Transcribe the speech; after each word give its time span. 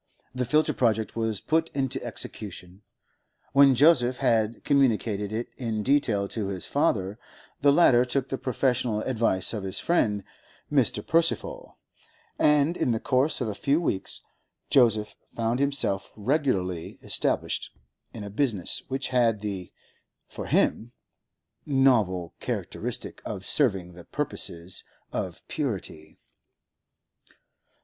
The 0.33 0.45
filter 0.45 0.73
project 0.73 1.15
was 1.15 1.39
put 1.39 1.69
into 1.75 2.03
execution. 2.03 2.81
When 3.53 3.75
Joseph 3.75 4.17
had 4.17 4.63
communicated 4.63 5.31
it 5.31 5.49
in 5.57 5.83
detail 5.83 6.27
to 6.29 6.47
his 6.47 6.65
father, 6.65 7.19
the 7.61 7.71
latter 7.71 8.03
took 8.03 8.29
the 8.29 8.39
professional 8.39 9.01
advice 9.01 9.53
of 9.53 9.61
his 9.61 9.77
friend 9.77 10.23
Mr. 10.73 11.05
Percival, 11.05 11.77
and 12.39 12.75
in 12.75 12.89
the 12.93 12.99
course 12.99 13.41
of 13.41 13.47
a 13.47 13.53
few 13.53 13.79
weeks 13.79 14.21
Joseph 14.71 15.15
found 15.35 15.59
himself 15.59 16.11
regularly 16.15 16.97
established 17.03 17.69
in 18.11 18.23
a 18.23 18.31
business 18.31 18.81
which 18.87 19.09
had 19.09 19.41
the—for 19.41 20.47
him—novel 20.47 22.33
characteristic 22.39 23.21
of 23.23 23.45
serving 23.45 23.93
the 23.93 24.05
purposes 24.05 24.83
of 25.11 25.47
purity. 25.47 26.17